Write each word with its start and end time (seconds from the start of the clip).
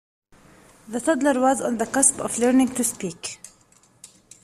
The 0.89 0.99
toddler 0.99 1.39
was 1.39 1.61
on 1.61 1.77
the 1.77 1.85
cusp 1.85 2.19
of 2.21 2.39
learning 2.39 2.73
to 2.73 2.83
speak. 2.83 3.39